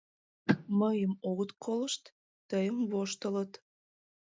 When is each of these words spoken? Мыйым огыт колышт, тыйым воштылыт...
Мыйым 0.79 1.13
огыт 1.29 1.51
колышт, 1.63 2.03
тыйым 2.49 2.77
воштылыт... 2.91 3.51